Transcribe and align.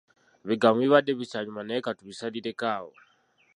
Ebigambo 0.43 0.79
bibadde 0.81 1.11
bikyanyuma 1.19 1.61
naye 1.63 1.79
ka 1.85 1.91
tubisalireko 1.97 2.63
awo. 2.75 2.91